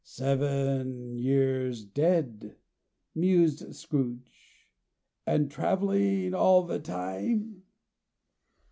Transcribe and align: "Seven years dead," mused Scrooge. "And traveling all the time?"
"Seven 0.03 1.19
years 1.19 1.83
dead," 1.85 2.55
mused 3.13 3.75
Scrooge. 3.75 4.65
"And 5.27 5.51
traveling 5.51 6.33
all 6.33 6.63
the 6.63 6.79
time?" 6.79 7.61